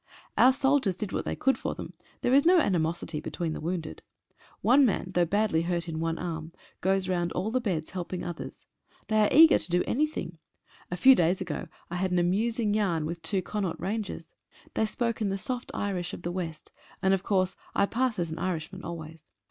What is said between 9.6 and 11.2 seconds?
do anything. A few